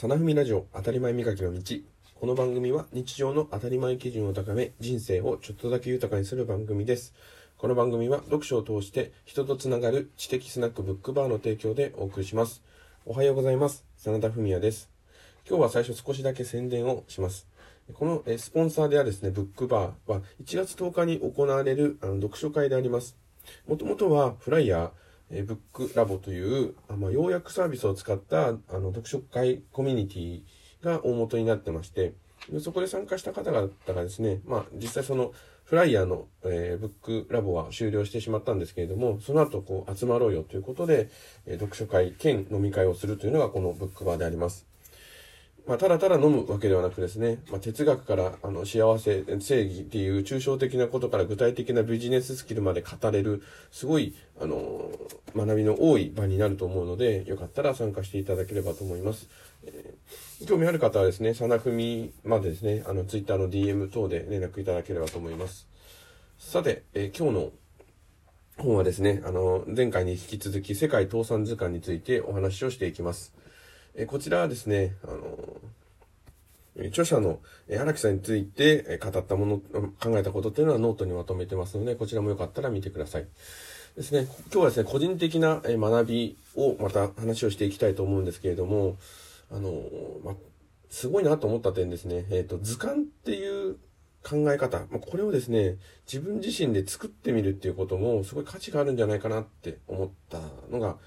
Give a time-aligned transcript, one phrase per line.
[0.00, 1.60] サナフミラジオ当たり前磨きの道。
[2.14, 7.14] この番組は日常の当たり前基準を高め、人生をちょっとだけ豊かにする番組です。
[7.56, 12.62] この番組は読書を通して人とつながる知的スナックブックバーの提供でお送りします。
[13.06, 13.84] おはようございます。
[13.96, 14.88] 真田文也です。
[15.48, 17.48] 今日は最初少しだけ宣伝をします。
[17.92, 23.16] このスポンサーであるですね、ブックバーは1月10日に行われるあの読書会であります。
[23.66, 24.90] もともとはフライヤー、
[25.30, 30.42] えーブックラボという、あまあ、要約サービスを使ったあの読書会コミュニティ
[30.82, 32.14] が大元になってまして、
[32.60, 35.32] そこで参加した方々がですね、まあ実際その
[35.64, 41.10] フライヤーの、えーブックラボは終了してしまったんですけれども、その後こう集まろうよということで、
[41.46, 44.67] えー読書会兼飲み会をするというのがこのブックバーであります。
[45.68, 54.90] まあ、ただただ飲むわけではなくですね、まあ、哲学からあの幸せ、正義っていう抽象的なことから具体的なビジネススキルまで語れる、すごい、あの、
[55.36, 59.28] 学びの多い場になると思うので、よかったら参加していただければと思います。
[59.64, 65.68] えー興味ある方はですね、さなふみまでですね、あの、ツイッターの DM 等で連絡いただければと思います。
[66.38, 67.52] さて、えー今日の
[68.56, 73.34] 本はですね、あの、前回に引き続き世界倒産図鑑についてお話をしていきます。
[73.98, 79.58] えこちらはですね、あの、著者の荒木さんについて語ったもの、
[80.00, 83.26] 考えたことっていうのはノートにまとめてますので、こちらもよかったら見てください。
[83.96, 88.96] ですね、今日はですね、個人的な学びをまた話をしていきたいと思うんですけれども、
[89.50, 89.82] あの、
[90.22, 90.36] ま、
[90.90, 93.78] すごいなと思った点ですね、えっ、と、図鑑っていう
[94.22, 100.38] 考え方、ま、これをですね、自分自身で作ってみるっていうことも、すごい価値があるんじゃないかなって思った
[100.70, 100.98] のが、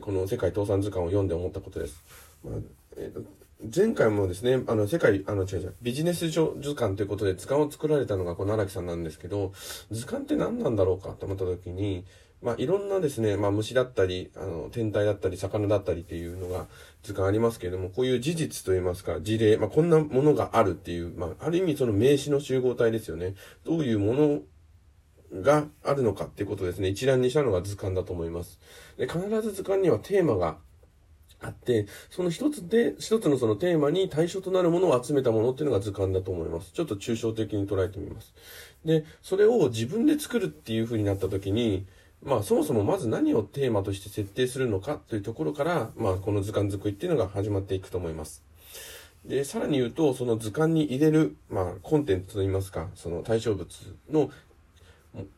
[0.00, 2.25] この世界倒産図鑑を読んで思ったことです。
[2.44, 2.54] まあ
[2.96, 3.36] えーと
[3.74, 6.40] 前回もですね、あの、世界、あの、違う違う、ビジネス図
[6.74, 9.52] 鑑ということで図鑑を作られたのがこの荒木さんなんですけど、
[9.90, 12.04] 図鑑って何なんだろうかと思った時に、
[12.42, 16.66] まあ、いろんなですね、まあ、虫だったり、あの、天体だったり、魚だったりっていうのが
[17.02, 23.34] 図鑑ありますけれども、こういう事実といいますか、事例、まあ、こんなものがあるっていう、まあ、ある意味その名詞の集合体ですよね。
[23.64, 24.40] どういうもの
[25.42, 28.60] があるのかっていうことをですね、一覧にしたのが図鑑だと思います。
[28.98, 30.58] で、必ず図鑑にはテーマが
[31.40, 36.72] あって、その一つで、一つのそのテーマに対象となるものを集めたものっていうのが図鑑だと思います。
[36.72, 38.34] ちょっと抽象的に捉えてみます。
[38.84, 41.86] で、それを自分で作るっていう風になった時に、
[42.22, 48.42] まあそもそもまず何をテーマとして設定するのかというところから、まあこの図鑑作りっていうのが始まっていくと思います。
[49.24, 53.68] で、さらに言うと、その図鑑に入れる、まあコンテンツといいますか、その対象物
[54.10, 54.30] の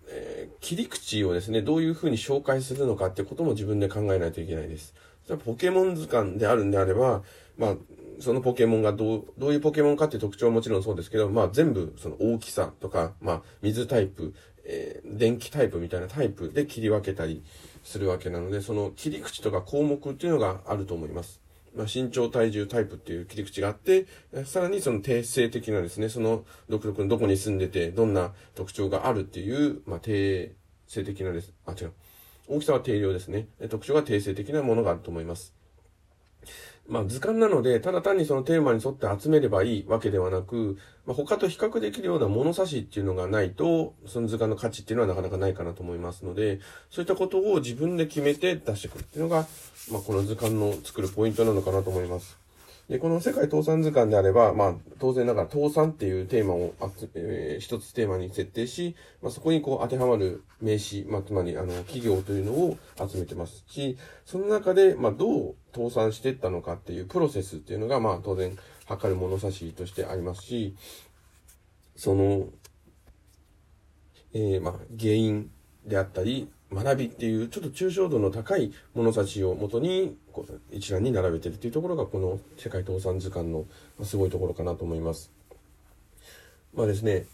[0.07, 4.95] えー切り口をですね、どういうふうに紹介するのかってことも自分で考えないといけないです。
[5.29, 7.23] じゃあポケモン図鑑であるんであれば、
[7.59, 7.75] まあ、
[8.19, 14.35] そのポケモンがどう、どういうポケモンかっていう特徴はもちろんそうですけど、まあ全部その大きさとか、まあ水タイプ、
[14.65, 17.45] えー電気タイプみたいなタイプで切り分けたり
[17.85, 21.43] するわけなので、その切り口とか項目っていうのがあると思います。
[21.77, 24.07] まあ、身長、体重、タイプっていう切り口があって、
[24.47, 30.55] さらにその定性的なですね、その独特のどこに住んでて、どんな特徴があるっていう、まあ、定
[30.87, 31.53] 性的なです。
[31.67, 31.93] あ、違う。
[32.49, 33.49] 大きさは定量ですね。
[33.69, 35.55] 特徴が定性的なものがあると思います。
[36.89, 46.61] まあ図鑑なので、ただ単にそのテーマに沿って集めればいいわけではなく、まあ、他と比較できるような物差しっていうのがないと、その図鑑の価値っていうのはなかなかないかなと思いますので、
[46.91, 49.47] そういったことを自分で決めて出してくるっていうのが、
[49.93, 52.39] まあこの図鑑の作るポイントなのかなと思います。
[52.89, 68.57] で、この世界倒産図鑑であれば、まあ、当然ながら倒産っていうテーマをあつ、えー一つテーマに設定し、まあ、そこにこう当てはまる名詞、まあ、つまり、あの、企業というのを集めてますし、その中で、まあ、どう倒産していったのかっていうプロセスっていうのが、まあ、当然、
[68.87, 70.75] 測る物差しとしてありますし、
[71.95, 72.47] その、
[74.33, 75.51] えーまあ、原因
[75.85, 83.65] であったり、学びっていうちょっと抽象度の高い物差しをもとにこう一覧に並べてるっていうところがこの世界倒産図鑑の
[84.03, 85.31] すごいところかなと思います。
[86.75, 87.25] まあですね、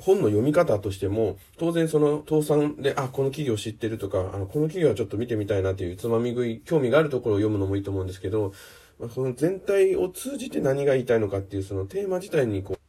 [0.00, 8.52] 本の読み方としても、当然その倒産で、あ、この企業知ってるとか、あの、この企業はちょっと見てみたいなっていうつまみ食い、興味があるところを読むのもいいと思うんですけど、
[8.98, 12.79] まあ、その全体を通じて何が言いたいのかっていうそのテーマ自体にこう、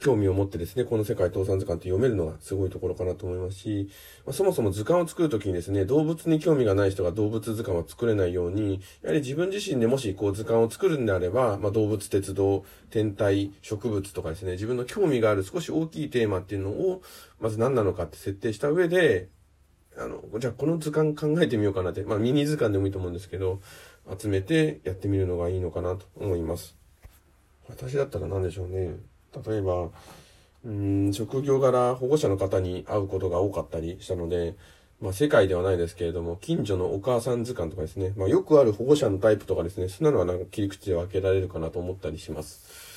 [0.00, 3.90] 興味を持ってですね、この世界倒産図鑑って読めるのがすごいところかなと思いますし、
[4.24, 17.02] まあ、そもそも図鑑を作るときにですね、動物に興味がない人が動物図鑑を作れないように、やはり自分自身でもしこう図鑑を作るんであれば、まあ、動物、鉄道、天体、植物とかですね、自分の興味がある少し大きいテーマっていうのを、
[17.38, 19.28] まず何なのかって設定した上で、
[19.98, 23.60] あの、じゃあこの図鑑考えてみようかなって、まあミニ図鑑でもいいと思うんですけど、
[24.18, 26.76] 集めてやってみるのがいいのかなと思います。
[27.68, 29.09] 私だったら何でしょうね。
[29.46, 29.88] 例えば、
[30.64, 34.54] うん、職業柄保護者の方に会うことが多かったりしたので、
[35.00, 42.90] まあ、世界ではないですけれども、近所のお母さん図鑑とかですね、まあ、よくある保護者のタイプとかですね、そんなのはなんか切り口で分けられるかなと思ったりします。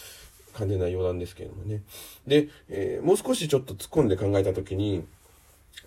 [0.53, 1.81] 完全な余談ですけれどもね。
[2.27, 5.05] で、えー、もう少しちょっと突っ込んで考えたときに、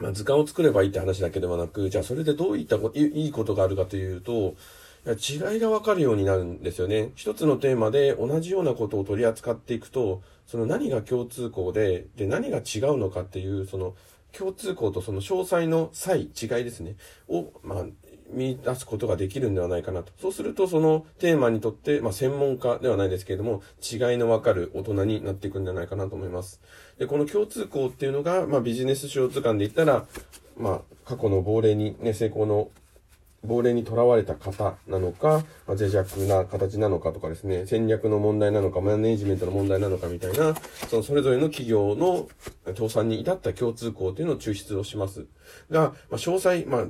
[0.00, 4.54] まあ、図鑑を作ればいいって話だけではなく、じゃあそれでどういったいいことがあるかというと、
[5.12, 7.12] 違いがわかるようになるんですよね。
[7.14, 13.94] 一つのテーマで同じようなことを取り扱っていくと、その何が共通項で、で、何が違うのかっていう、その、
[14.32, 16.96] 共通項とその詳細の差異、違いですね、
[17.28, 17.84] を、まあ、
[18.30, 20.12] 見出すことができるんではないかなと。
[20.20, 26.60] そうすると、そのテーマにとって、まあ、専門家ではないですけれども、違いのわかる大人になっていくんじゃないかなと思います。
[26.98, 30.06] で、この共通項っていうのが、まあ、ビジネス書図鑑で言ったら、
[30.56, 32.70] まあ、過去の亡霊にね、成功の
[33.46, 40.54] 亡霊にとらわれた方なのか、まあ、脆弱な形なのかとかですね、戦略の問題なのか、マネージメントの問題なのかみたいな、
[40.88, 42.28] そのそれぞれの企業の
[42.74, 45.26] 倒産に至った共通項というのを抽出をします。
[45.70, 46.86] が、まあ、詳細、まあ、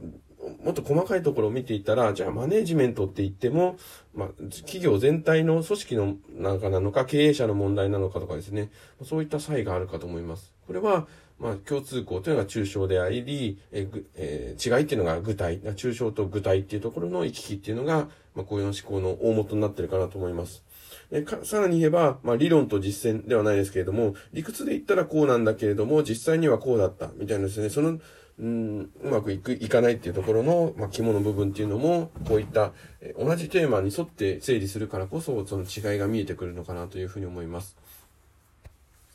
[0.65, 3.77] もっと細かいところを見ていたら、じゃあマネージメントって言っても、
[4.15, 8.71] まあ、企業全体の組織のなんかなのか、経営者の問題なのかとかですね、
[9.05, 10.53] そういった差異があるかと思います。
[10.67, 11.07] これは、
[11.39, 20.65] まあ、共通項というのが抽象であり、ええー、違いっていうのが具体、抽象と具体っていうところの行き来っていうのが、まあ、こういう思考の大元になってるかなと思います。
[21.11, 27.99] えかさらに言えば、まあ、理論と実践ではないですけれども、理屈で言ったらこうなんだけれども、実際にはこうだった、みたいなですね、その、
[28.39, 37.77] うん、うまくいく、いかないっていうところの、まあ、肝の部分っていうのも、こういった、え同じテーマに沿って整理するからこそ、その違いが見えてくるのかなというふうに思います。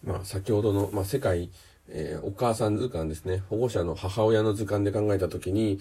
[0.03, 1.51] まあ、先ほどの、まあ、世界、
[1.93, 3.43] えー、お母さん図鑑ですね。
[3.49, 5.79] 保護者の母親の図鑑で考えたときに、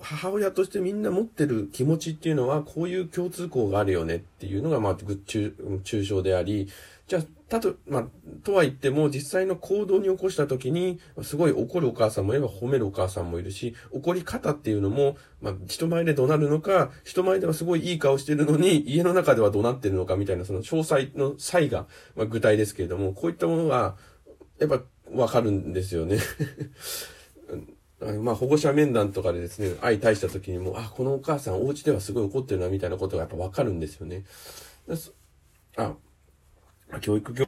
[0.00, 6.68] 母親としてみんな持ってる気持ちっていうのは、こういう共通項があるよねっていうのが、まあ、抽象であり、
[7.06, 8.04] じゃあ、たと、まあ、
[8.44, 23.96] とは言っても、実際の行動に起こしたときに、すごい怒るお母さんもいれば褒めるお母さんもいるし、怒り方っていうのも、まあ、人前で怒鳴るのか、人前ではすごいいい顔してるのに、家の中では怒鳴ってるのかみたいな、その詳細の差異が、まあ、具体ですけれども、こういったものが、
[24.58, 24.82] やっぱ、
[25.12, 26.18] わかるんですよね
[28.22, 34.24] まあ、保護者面談とかでですね、相対した時にも、あ、このお母さんお家ではすごい怒ってるな、みたいなことがやっぱわかるんですよね。
[35.76, 35.94] あ、
[37.00, 37.46] 教育業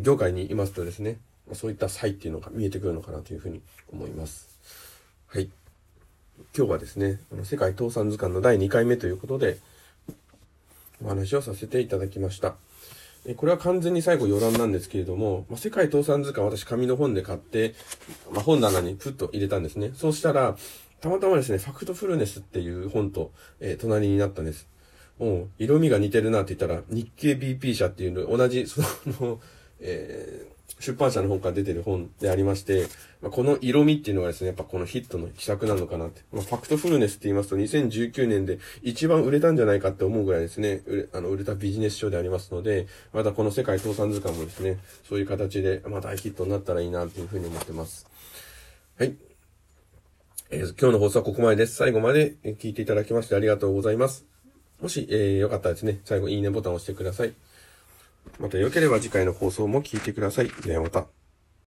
[0.00, 1.18] 業界にいますとですね、
[1.52, 3.60] そういった差異っていうのが見えてくるのかなというふうに
[3.92, 4.48] 思います。
[5.26, 5.50] はい。
[6.56, 9.58] 今日はですね、あの世界倒産図鑑の第2回目ということで、
[11.04, 12.56] お話をさせていただきました。
[13.36, 17.74] これは完全に最後余談なんですけれども、まあ、世界倒産図鑑私紙の本で買って、
[18.30, 19.92] まあ、本棚にプッと入れたんですね。
[19.94, 20.56] そうしたら、
[21.00, 24.68] たまたまですね、ファクトフルネスっていう本と、えー、隣になったんです。
[25.18, 28.82] もう、色味が似てるなって言ったら、日経 BP 社っていうの、同じ、そ
[29.20, 29.40] の、
[29.80, 32.86] えー、出版社の本から出てる本でありまして、
[33.22, 36.22] まあ、この色味っていうのがですね、やっぱこのヒットの秘策なのかなって。
[36.32, 44.78] まあ、ファクトフルネスって言いますと、2019年で一番売れたんじゃないかって思うぐらいですね、売れあの売れたビジネス書でありますので、またこの世界倒産図鑑もですね、
[45.08, 48.06] そういう形で、まあ、大ヒットになったらいいなっていうふうに思ってます。
[48.98, 49.14] はい。
[50.50, 51.76] えー、今日の放送はここまでです。
[51.76, 54.26] 最後まで聞いていただきましてありがとうございます。
[54.82, 57.32] もし、えー、よかったらですね、最後いいねボタンを押してください。
[58.38, 60.48] また良ければ次回の放送も聞いてください。
[60.48, 61.06] ではまた。